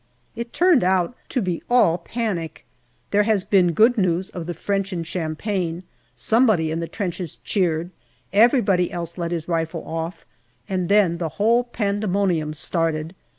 [0.35, 2.65] It turned out to be all panic.
[3.11, 5.83] There has been good news of the French in Champagne;
[6.15, 7.91] somebody in the trenches cheered
[8.33, 10.25] everybody else let his rifle off
[10.67, 13.13] and then the whole pandemonium started